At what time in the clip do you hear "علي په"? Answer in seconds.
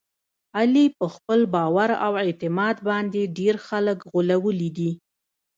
0.57-1.05